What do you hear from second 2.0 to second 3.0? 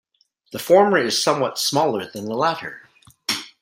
than the latter.